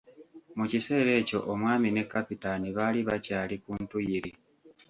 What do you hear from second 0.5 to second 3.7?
Mu kiseera ekyo omwami ne Kapitaani baali bakyali